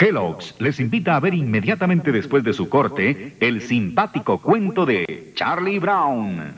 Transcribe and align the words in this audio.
Kellogg's 0.00 0.54
les 0.58 0.80
invita 0.80 1.14
a 1.14 1.20
ver 1.20 1.34
inmediatamente 1.34 2.10
después 2.10 2.42
de 2.42 2.54
su 2.54 2.70
corte 2.70 3.36
el 3.38 3.60
simpático 3.60 4.38
cuento 4.38 4.86
de 4.86 5.32
Charlie 5.34 5.78
Brown. 5.78 6.54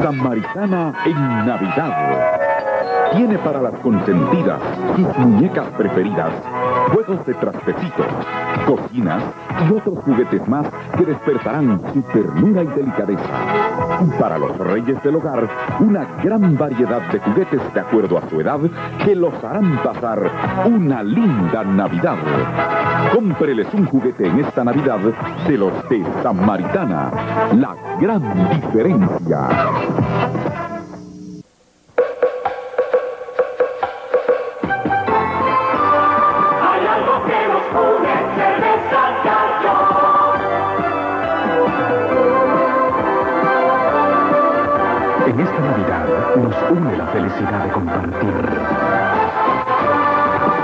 Samaritana 0.00 0.94
en 1.04 1.14
Navidad. 1.14 3.12
Tiene 3.14 3.36
para 3.40 3.60
las 3.60 3.74
consentidas, 3.80 4.58
sus 4.96 5.18
muñecas 5.18 5.68
preferidas, 5.76 6.32
juegos 6.88 7.26
de 7.26 7.34
trastecitos, 7.34 8.06
cocinas 8.66 9.22
y 9.68 9.72
otros 9.72 9.98
juguetes 10.04 10.46
más 10.48 10.66
que 10.96 11.04
despertarán 11.04 11.80
su 11.92 12.02
ternura 12.02 12.62
y 12.62 12.66
delicadeza. 12.66 13.22
Y 14.02 14.18
para 14.18 14.38
los 14.38 14.56
reyes 14.58 15.02
del 15.02 15.16
hogar, 15.16 15.48
una 15.80 16.04
gran 16.22 16.56
variedad 16.56 17.02
de 17.12 17.18
juguetes 17.18 17.60
de 17.74 17.80
acuerdo 17.80 18.18
a 18.18 18.28
su 18.28 18.40
edad 18.40 18.60
que 19.04 19.14
los 19.14 19.32
harán 19.44 19.78
pasar 19.82 20.30
una 20.66 21.02
linda 21.02 21.64
Navidad. 21.64 22.16
Cómpreles 23.14 23.66
un 23.74 23.86
juguete 23.86 24.26
en 24.26 24.40
esta 24.40 24.64
Navidad 24.64 24.98
de 25.46 25.58
los 25.58 25.72
de 25.88 26.04
Samaritana. 26.22 27.10
La 27.56 27.76
gran 28.00 28.22
diferencia. 28.50 29.48
En 45.40 45.46
esta 45.46 45.60
Navidad 45.60 46.04
nos 46.36 46.54
une 46.70 46.96
la 46.98 47.06
felicidad 47.06 47.64
de 47.64 47.70
compartir. 47.70 48.34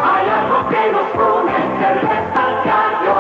Hay 0.05 0.29
algo 0.29 0.69
que 0.69 0.93
nos 0.93 1.09
une, 1.17 1.57
cerveza 1.81 2.45
gallo. 2.67 3.17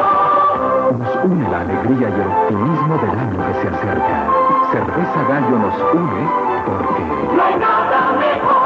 Nos 0.98 1.24
une 1.24 1.48
la 1.48 1.60
alegría 1.60 2.10
y 2.10 2.12
el 2.12 2.26
optimismo 2.26 2.98
del 2.98 3.10
año 3.10 3.38
que 3.46 3.54
se 3.62 3.68
acerca. 3.68 4.26
Cerveza 4.70 5.20
Gallo 5.30 5.58
nos 5.58 5.76
une 5.94 6.28
porque... 6.66 7.02
No 7.34 7.42
hay 7.42 7.56
nada 7.58 8.12
mejor. 8.18 8.56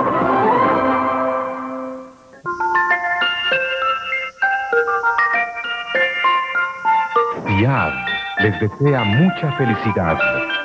Les 8.42 8.58
desea 8.58 9.04
mucha 9.04 9.52
felicidad, 9.52 10.16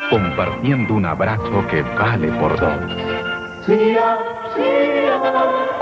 compartiendo 0.10 0.94
un 0.94 1.06
abrazo 1.06 1.66
que 1.70 1.82
vale 1.98 2.28
por 2.40 2.60
dos. 2.60 3.66
Sia. 3.66 4.36
Alegría 4.56 5.75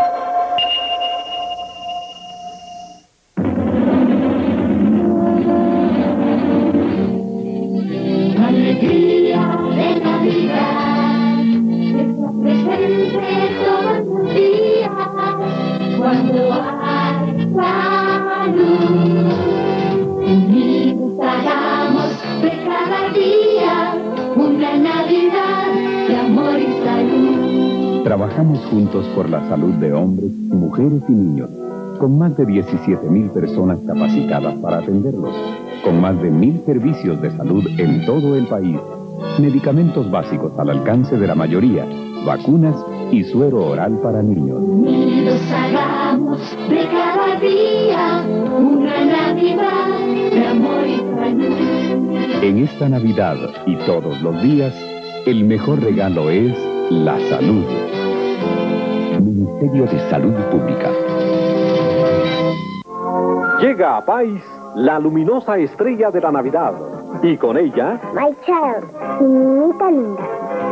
Trabajamos 28.04 28.60
juntos 28.66 29.08
por 29.16 29.30
la 29.30 29.48
salud 29.48 29.76
de 29.76 29.94
hombres, 29.94 30.30
mujeres 30.30 31.02
y 31.08 31.14
niños, 31.14 31.50
con 32.00 32.18
más 32.18 32.36
de 32.36 32.46
17 32.46 33.10
mil 33.10 33.30
personas 33.30 33.80
capacitadas 33.88 34.56
para 34.56 34.80
atenderlos, 34.80 35.34
con 35.86 36.02
más 36.02 36.22
de 36.22 36.30
mil 36.30 36.62
servicios 36.66 37.22
de 37.22 37.32
salud 37.32 37.66
en 37.78 38.06
todo 38.06 38.36
el 38.36 38.46
país, 38.48 38.78
medicamentos 39.40 40.12
básicos 40.12 40.52
al 40.60 40.72
alcance 40.72 41.18
de 41.18 41.28
la 41.28 41.34
mayoría, 41.34 41.86
vacunas 42.26 42.76
y 43.10 43.24
suero 43.24 43.68
oral 43.68 43.98
para 44.04 44.22
niños. 44.22 44.62
Unidos 44.62 45.40
hagamos 45.50 46.40
de 46.70 46.86
cada 46.90 47.40
día 47.40 48.26
una 48.60 49.06
Navidad 49.06 50.00
de 50.30 50.48
amor 50.48 50.88
y 50.88 50.98
salud. 50.98 52.44
En 52.44 52.58
esta 52.58 52.90
Navidad 52.90 53.38
y 53.66 53.78
todos 53.86 54.22
los 54.22 54.44
días, 54.44 54.76
el 55.26 55.46
mejor 55.46 55.82
regalo 55.82 56.30
es 56.30 56.54
la 56.90 57.18
salud. 57.30 57.64
Ministerio 59.54 59.86
de 59.86 60.10
Salud 60.10 60.34
Pública. 60.52 60.90
Llega 63.60 63.98
a 63.98 64.06
Pais 64.06 64.42
la 64.76 65.00
luminosa 65.00 65.58
estrella 65.58 66.10
de 66.10 66.22
la 66.22 66.32
Navidad 66.32 66.74
y 67.22 67.38
con 67.38 67.58
ella 67.58 68.00
My 68.14 68.36
Child, 68.46 69.22
mi 69.22 69.28
niñita 69.28 69.92
linda. 69.92 70.24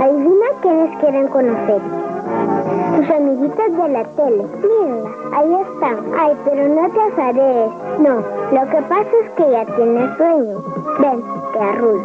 Adivina 0.02 0.46
quiénes 0.62 0.97
quieren 0.97 1.28
conocer. 1.28 1.81
Tus 2.96 3.09
amiguitas 3.09 3.72
de 3.72 3.88
la 3.90 4.03
tele. 4.03 4.46
Mírenla, 4.62 5.09
ahí 5.34 5.53
están. 5.53 5.98
Ay, 6.18 6.36
pero 6.44 6.68
no 6.68 6.90
te 6.90 7.02
azares. 7.02 7.72
No, 8.00 8.16
lo 8.52 8.69
que 8.69 8.81
pasa 8.90 9.12
es 9.24 9.30
que 9.38 9.52
ya 9.52 9.66
tienes 9.75 10.18
sueño. 10.18 10.63
Ven, 11.00 11.24
arrullo. 11.61 12.03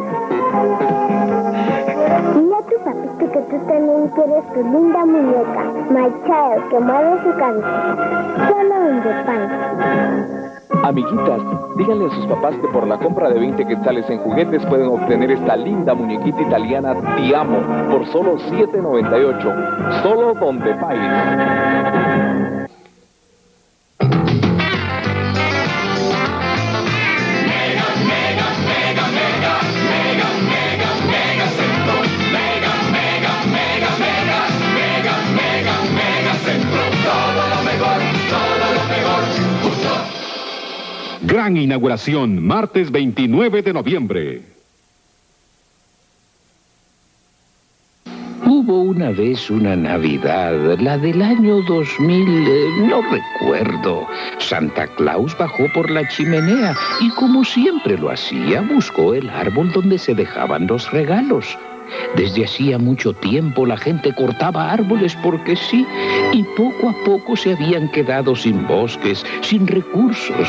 Dile 2.35 2.55
a 2.55 2.61
tu 2.61 2.75
papito 2.83 3.31
que 3.31 3.39
tú 3.39 3.57
también 3.67 4.07
quieres 4.15 4.43
tu 4.53 4.63
linda 4.63 5.05
muñeca. 5.05 5.63
My 5.89 6.11
Child, 6.25 6.69
que 6.69 6.79
mueve 6.79 7.23
su 7.23 7.37
cabeza. 7.37 7.95
Solo 8.47 8.75
en 8.89 9.01
Japan. 9.01 10.37
Amiguitas, 10.83 11.41
díganle 11.77 12.05
a 12.05 12.09
sus 12.15 12.25
papás 12.27 12.55
que 12.55 12.67
por 12.67 12.87
la 12.87 12.97
compra 12.97 13.29
de 13.29 13.39
20 13.39 13.65
quetzales 13.65 14.09
en 14.09 14.19
juguetes 14.19 14.65
pueden 14.67 14.87
obtener 14.87 15.31
esta 15.31 15.55
linda 15.55 15.93
muñequita 15.93 16.41
italiana 16.41 16.95
Ti 17.15 17.33
Amo 17.33 17.59
por 17.91 18.05
solo 18.07 18.37
7.98. 18.37 20.01
Solo 20.03 20.33
donde 20.35 20.73
Pais. 20.75 22.56
Inauguración, 41.67 42.41
martes 42.45 42.89
29 42.91 43.61
de 43.61 43.73
noviembre. 43.73 44.41
Hubo 48.45 48.83
una 48.83 49.11
vez 49.11 49.49
una 49.49 49.75
Navidad, 49.75 50.79
la 50.79 50.97
del 50.97 51.21
año 51.21 51.61
2000, 51.63 52.47
eh, 52.47 52.69
no 52.87 53.01
recuerdo. 53.01 54.07
Santa 54.39 54.87
Claus 54.95 55.37
bajó 55.37 55.65
por 55.73 55.91
la 55.91 56.07
chimenea 56.07 56.73
y 57.01 57.09
como 57.09 57.43
siempre 57.43 57.97
lo 57.97 58.09
hacía, 58.09 58.61
buscó 58.61 59.13
el 59.13 59.29
árbol 59.29 59.71
donde 59.73 59.97
se 59.97 60.15
dejaban 60.15 60.67
los 60.67 60.89
regalos. 60.91 61.57
Desde 62.15 62.45
hacía 62.45 62.77
mucho 62.77 63.13
tiempo 63.13 63.65
la 63.65 63.77
gente 63.77 64.13
cortaba 64.13 64.71
árboles 64.71 65.17
porque 65.23 65.55
sí, 65.55 65.85
y 66.33 66.43
poco 66.55 66.89
a 66.89 67.03
poco 67.05 67.35
se 67.35 67.53
habían 67.53 67.89
quedado 67.91 68.35
sin 68.35 68.65
bosques, 68.67 69.25
sin 69.41 69.67
recursos. 69.67 70.47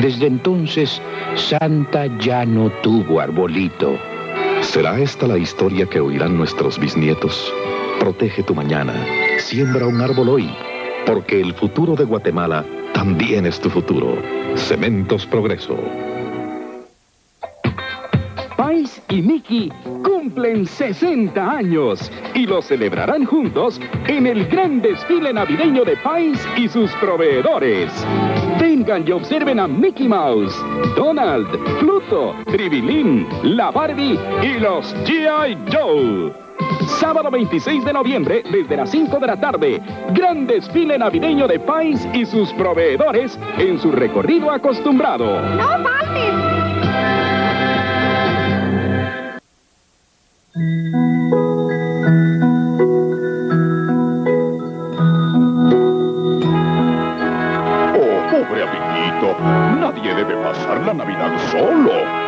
Desde 0.00 0.26
entonces, 0.26 1.00
Santa 1.34 2.06
ya 2.18 2.44
no 2.44 2.70
tuvo 2.82 3.20
arbolito. 3.20 3.98
¿Será 4.60 4.98
esta 4.98 5.26
la 5.26 5.38
historia 5.38 5.86
que 5.86 6.00
oirán 6.00 6.36
nuestros 6.36 6.78
bisnietos? 6.78 7.52
Protege 8.00 8.42
tu 8.42 8.54
mañana. 8.54 8.94
Siembra 9.38 9.86
un 9.86 10.00
árbol 10.00 10.28
hoy. 10.28 10.50
Porque 11.06 11.40
el 11.40 11.54
futuro 11.54 11.94
de 11.94 12.04
Guatemala 12.04 12.64
también 12.92 13.46
es 13.46 13.60
tu 13.60 13.70
futuro. 13.70 14.18
Cementos 14.56 15.24
Progreso. 15.24 15.78
Pais 18.56 19.00
y 19.08 19.22
Mickey 19.22 19.70
cumplen 20.26 20.66
60 20.66 21.50
años 21.50 22.10
y 22.34 22.46
lo 22.46 22.60
celebrarán 22.60 23.24
juntos 23.26 23.80
en 24.08 24.26
el 24.26 24.46
gran 24.48 24.82
desfile 24.82 25.32
navideño 25.32 25.84
de 25.84 25.96
Pais 25.98 26.44
y 26.56 26.68
sus 26.68 26.90
proveedores. 26.94 27.92
Vengan 28.58 29.06
y 29.06 29.12
observen 29.12 29.60
a 29.60 29.68
Mickey 29.68 30.08
Mouse, 30.08 30.52
Donald, 30.96 31.46
Pluto, 31.78 32.34
Tribilín, 32.46 33.24
la 33.44 33.70
Barbie 33.70 34.18
y 34.42 34.58
los 34.58 34.92
G.I. 35.04 35.58
Joe. 35.72 36.32
Sábado 36.98 37.30
26 37.30 37.84
de 37.84 37.92
noviembre, 37.92 38.42
desde 38.50 38.76
las 38.76 38.90
5 38.90 39.20
de 39.20 39.26
la 39.28 39.38
tarde, 39.38 39.80
gran 40.12 40.44
desfile 40.48 40.98
navideño 40.98 41.46
de 41.46 41.60
Pais 41.60 42.04
y 42.12 42.26
sus 42.26 42.52
proveedores 42.54 43.38
en 43.58 43.78
su 43.78 43.92
recorrido 43.92 44.50
acostumbrado. 44.50 45.40
¡No 45.40 45.84
faltes! 45.84 46.45
Oh, 50.56 50.62
pobre 58.30 58.62
amiguito. 58.62 59.36
Nadie 59.78 60.14
debe 60.14 60.34
pasar 60.36 60.80
la 60.86 60.94
Navidad 60.94 61.38
solo. 61.50 62.25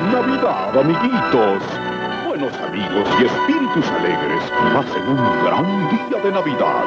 Navidad, 0.00 0.78
amiguitos! 0.78 1.62
Buenos 2.26 2.54
amigos 2.60 3.06
y 3.20 3.24
espíritus 3.26 3.86
alegres 3.90 4.42
hacen 4.74 5.06
un 5.06 5.44
gran 5.44 5.90
día 5.90 6.22
de 6.22 6.32
Navidad. 6.32 6.84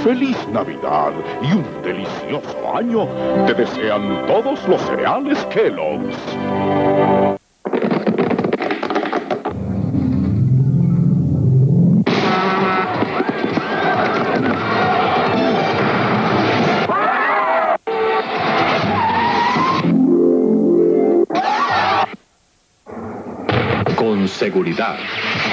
¡Feliz 0.00 0.36
Navidad 0.48 1.12
y 1.40 1.52
un 1.54 1.64
delicioso 1.82 2.76
año! 2.76 3.08
Te 3.46 3.54
desean 3.54 4.26
todos 4.26 4.68
los 4.68 4.82
cereales 4.82 5.42
Kellogg's. 5.46 7.41
Seguridad, 24.42 24.96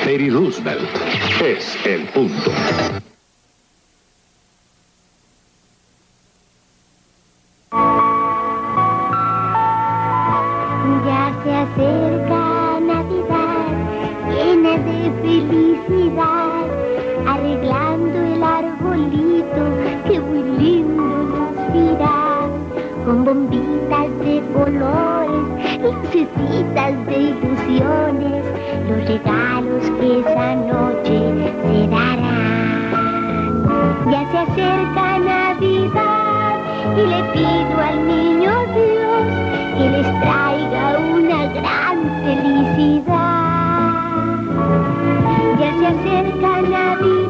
Teddy 0.03 0.31
Roosevelt 0.31 0.89
es 1.43 1.77
el 1.85 2.05
punto. 2.05 2.51
Ya 11.05 11.25
se 11.43 11.51
acerca 11.53 12.79
Navidad, 12.81 13.67
llena 14.33 14.71
de 14.71 15.11
felicidad, 15.21 16.65
arreglando 17.27 18.17
el 18.17 18.41
arbolito 18.43 19.63
que 20.07 20.19
muy 20.19 20.43
lindo 20.57 21.03
lucirá, 21.35 22.49
con 23.05 23.23
bombitas 23.23 24.09
de 24.25 24.41
colores, 24.51 25.28
lucecitas 25.81 27.05
de 27.05 27.17
ilusiones, 27.17 28.43
los 28.87 28.99
regalos 29.07 29.83
que 29.99 30.19
esa 30.19 30.55
noche 30.55 31.17
se 31.63 31.87
darán. 31.87 33.29
Ya 34.11 34.21
se 34.31 34.37
acerca 34.37 35.19
Navidad 35.19 36.55
y 36.97 37.01
le 37.07 37.23
pido 37.33 37.75
al 37.81 38.07
niño 38.07 38.51
Dios 38.75 39.25
que 39.77 39.85
les 39.89 40.07
traiga 40.21 40.83
una 40.99 41.39
gran 41.53 41.97
felicidad. 42.23 43.89
Ya 45.59 45.69
se 45.79 45.85
acerca 45.87 46.61
Navidad 46.61 47.28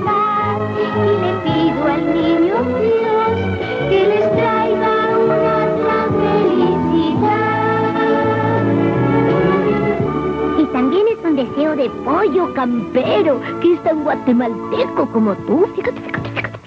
de 11.80 11.90
pollo 12.04 12.54
campero 12.54 13.40
que 13.62 13.74
es 13.74 13.84
tan 13.84 14.04
guatemalteco 14.04 15.06
como 15.14 15.34
tú. 15.48 15.66
Fíjate, 15.78 16.02
fíjate, 16.02 16.30
fíjate. 16.30 16.60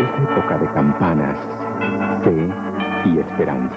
Es 0.00 0.30
época 0.30 0.56
de 0.58 0.66
campanas, 0.72 1.38
fe 2.24 2.48
y 3.04 3.18
esperanza. 3.18 3.76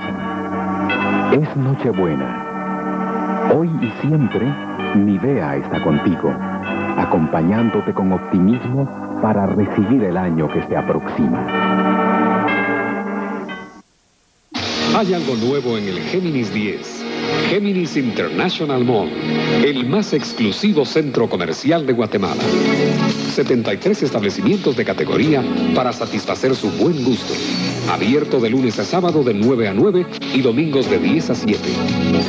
Es 1.33 1.57
Nochebuena. 1.57 3.49
Hoy 3.53 3.69
y 3.81 3.91
siempre, 3.99 4.47
Nivea 4.95 5.57
está 5.57 5.83
contigo, 5.83 6.33
acompañándote 6.97 7.93
con 7.93 8.13
optimismo 8.13 8.87
para 9.21 9.45
recibir 9.45 10.05
el 10.05 10.15
año 10.15 10.47
que 10.47 10.63
se 10.63 10.77
aproxima. 10.77 12.06
Hay 14.97 15.13
algo 15.13 15.35
nuevo 15.35 15.77
en 15.77 15.87
el 15.87 15.99
Géminis 15.99 16.51
10. 16.51 17.03
Géminis 17.51 17.95
International 17.97 18.83
Mall, 18.83 19.11
el 19.63 19.85
más 19.85 20.11
exclusivo 20.11 20.85
centro 20.85 21.29
comercial 21.29 21.85
de 21.85 21.93
Guatemala. 21.93 22.41
73 23.35 24.01
establecimientos 24.01 24.75
de 24.75 24.83
categoría 24.83 25.43
para 25.75 25.93
satisfacer 25.93 26.55
su 26.55 26.71
buen 26.71 27.03
gusto. 27.03 27.31
Abierto 27.91 28.39
de 28.39 28.49
lunes 28.49 28.79
a 28.79 28.83
sábado 28.83 29.23
de 29.23 29.35
9 29.35 29.67
a 29.67 29.73
9 29.75 30.03
y 30.33 30.41
domingos 30.41 30.89
de 30.89 30.97
10 30.97 31.29
a 31.29 31.35
7. 31.35 31.59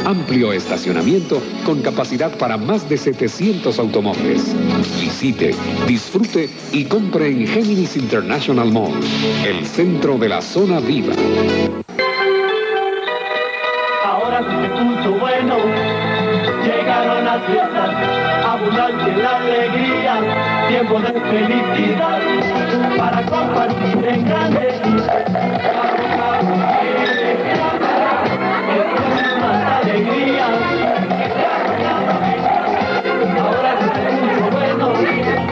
Amplio 0.04 0.52
estacionamiento 0.52 1.40
con 1.64 1.80
capacidad 1.80 2.36
para 2.36 2.58
más 2.58 2.86
de 2.86 2.98
700 2.98 3.78
automóviles. 3.78 4.54
Visite, 5.00 5.54
disfrute 5.86 6.50
y 6.72 6.84
compre 6.84 7.28
en 7.28 7.46
Géminis 7.46 7.96
International 7.96 8.70
Mall, 8.70 8.92
el 9.46 9.64
centro 9.64 10.18
de 10.18 10.28
la 10.28 10.42
zona 10.42 10.80
viva. 10.80 11.14
Fiestas, 17.46 17.90
abundante 18.44 19.16
la 19.16 19.36
alegría, 19.36 20.14
tiempo 20.68 21.00
de 21.00 21.20
felicidad, 21.20 22.20
para 22.96 23.22
compartir 23.22 24.08
en 24.08 24.24
grande. 24.24 24.80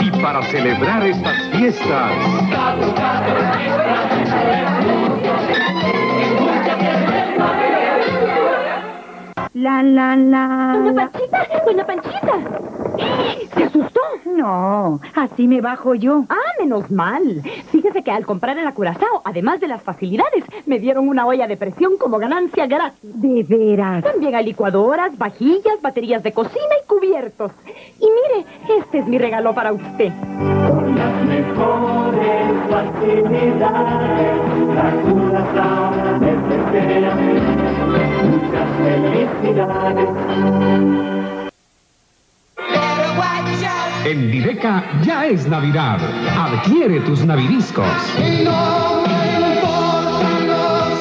Y 0.01 0.11
para 0.23 0.43
celebrar 0.45 1.05
estas 1.05 1.43
fiestas, 1.53 2.13
La, 9.67 9.83
la, 9.83 10.15
la. 10.15 10.79
Doña 10.79 10.93
la. 10.93 11.11
Panchita, 11.11 11.49
doña 11.67 11.85
Panchita. 11.85 12.35
¿Se 13.57 13.65
asustó? 13.65 14.01
No, 14.25 15.01
así 15.17 15.49
me 15.49 15.61
bajo 15.61 15.97
yo. 15.97 16.25
Ah, 16.29 16.53
menos 16.61 16.89
mal. 16.93 17.43
Fíjese 17.73 18.05
que 18.05 18.13
al 18.13 18.25
comprar 18.25 18.57
en 18.59 18.65
la 18.65 18.75
Curazao, 18.75 19.23
además 19.25 19.59
de 19.59 19.67
las 19.67 19.83
facilidades, 19.83 20.45
me 20.67 20.79
dieron 20.79 21.09
una 21.09 21.27
olla 21.27 21.49
de 21.49 21.57
presión 21.57 21.97
como 21.99 22.19
ganancia 22.19 22.69
gratis. 22.69 23.01
De 23.03 23.43
veras. 23.43 24.05
También 24.05 24.37
hay 24.37 24.45
licuadoras, 24.45 25.19
vajillas, 25.19 25.83
baterías 25.83 26.23
de 26.23 26.31
cocina 26.31 26.75
y 26.81 26.87
cubiertos. 26.87 27.51
Y 27.99 28.07
mire, 28.07 28.47
este 28.79 28.99
es 28.99 29.07
mi 29.09 29.19
regalo 29.19 29.53
para 29.53 29.73
usted. 29.73 30.13
Con 30.69 30.97
las 30.97 31.25
mejores 31.25 32.53
facilidades, 32.71 34.33
la 34.77 34.93
Curazao 35.03 35.77
felicidades. 38.87 40.09
en 44.05 44.31
Diveca 44.31 44.85
ya 45.03 45.27
es 45.27 45.49
Navidad. 45.49 45.99
Adquiere 46.39 47.01
tus 47.01 47.25
navidiscos. 47.25 47.85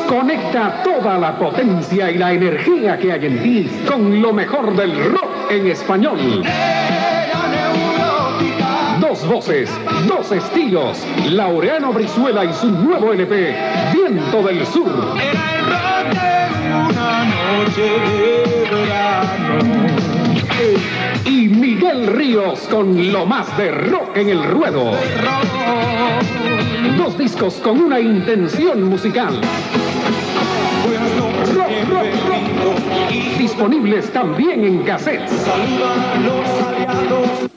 Conecta 0.08 0.82
toda 0.84 1.20
la 1.20 1.38
potencia 1.38 2.10
y 2.10 2.18
la 2.18 2.34
energía 2.34 2.98
que 2.98 3.12
hay 3.14 3.26
en 3.26 3.44
ti 3.44 3.70
con 3.88 4.22
lo 4.22 4.34
mejor 4.34 4.76
del 4.76 5.12
rock 5.12 5.52
en 5.52 5.68
español. 5.68 6.44
Dos 9.00 9.28
voces, 9.28 9.70
dos 10.08 10.32
estilos. 10.32 11.06
Laureano 11.30 11.94
Brizuela 11.94 12.44
y 12.44 12.54
su 12.54 12.72
nuevo 12.72 13.14
LP, 13.14 13.56
Viento 13.94 14.42
del 14.42 14.66
Sur. 14.66 14.90
Y 21.26 21.48
Miguel 21.50 22.08
Ríos 22.08 22.60
con 22.70 23.12
lo 23.12 23.26
más 23.26 23.58
de 23.58 23.72
rock 23.72 24.18
en 24.18 24.30
el 24.30 24.44
ruedo. 24.44 24.92
Dos 26.98 27.18
discos 27.18 27.56
con 27.56 27.82
una 27.82 28.00
intención 28.00 28.84
musical. 28.84 29.40
Rock, 31.54 31.90
rock, 31.90 32.08
rock. 32.24 33.38
Disponibles 33.38 34.12
también 34.12 34.64
en 34.64 34.84
cassettes. 34.84 35.32
Saludan 35.32 36.26
los 36.26 36.68
aliados 36.68 37.55